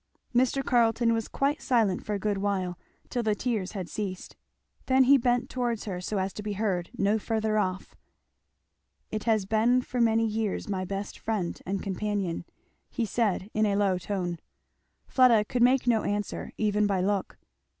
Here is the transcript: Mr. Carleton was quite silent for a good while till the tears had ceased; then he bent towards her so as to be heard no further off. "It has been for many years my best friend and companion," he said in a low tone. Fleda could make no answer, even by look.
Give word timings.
Mr. 0.33 0.65
Carleton 0.65 1.13
was 1.13 1.27
quite 1.27 1.61
silent 1.61 2.03
for 2.03 2.15
a 2.15 2.19
good 2.19 2.39
while 2.39 2.75
till 3.11 3.21
the 3.21 3.35
tears 3.35 3.73
had 3.73 3.87
ceased; 3.87 4.35
then 4.87 5.03
he 5.03 5.15
bent 5.15 5.47
towards 5.47 5.85
her 5.85 6.01
so 6.01 6.17
as 6.17 6.33
to 6.33 6.41
be 6.41 6.53
heard 6.53 6.89
no 6.97 7.19
further 7.19 7.59
off. 7.59 7.95
"It 9.11 9.25
has 9.25 9.45
been 9.45 9.79
for 9.83 10.01
many 10.01 10.25
years 10.25 10.67
my 10.67 10.85
best 10.85 11.19
friend 11.19 11.61
and 11.67 11.83
companion," 11.83 12.45
he 12.89 13.05
said 13.05 13.51
in 13.53 13.67
a 13.67 13.75
low 13.75 13.99
tone. 13.99 14.39
Fleda 15.05 15.45
could 15.45 15.61
make 15.61 15.85
no 15.85 16.01
answer, 16.01 16.51
even 16.57 16.87
by 16.87 16.99
look. 17.01 17.37